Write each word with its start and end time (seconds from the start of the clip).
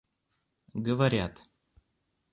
говорят 0.81 1.45